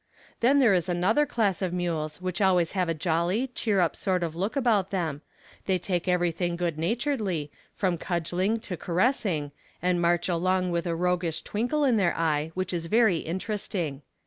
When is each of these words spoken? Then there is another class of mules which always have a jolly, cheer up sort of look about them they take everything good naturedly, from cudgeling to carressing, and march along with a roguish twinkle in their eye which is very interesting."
Then 0.39 0.57
there 0.57 0.73
is 0.73 0.89
another 0.89 1.27
class 1.27 1.61
of 1.61 1.73
mules 1.73 2.19
which 2.19 2.41
always 2.41 2.71
have 2.71 2.89
a 2.89 2.95
jolly, 2.95 3.51
cheer 3.53 3.79
up 3.79 3.95
sort 3.95 4.23
of 4.23 4.35
look 4.35 4.55
about 4.55 4.89
them 4.89 5.21
they 5.67 5.77
take 5.77 6.07
everything 6.07 6.55
good 6.55 6.79
naturedly, 6.79 7.51
from 7.75 7.99
cudgeling 7.99 8.59
to 8.61 8.75
carressing, 8.75 9.51
and 9.79 10.01
march 10.01 10.27
along 10.27 10.71
with 10.71 10.87
a 10.87 10.95
roguish 10.95 11.43
twinkle 11.43 11.83
in 11.83 11.97
their 11.97 12.17
eye 12.17 12.49
which 12.55 12.73
is 12.73 12.87
very 12.87 13.17
interesting." 13.17 14.01